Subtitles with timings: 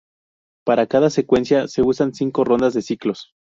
[0.65, 3.35] Para cada secuencia se usan cinco rondas de ciclos.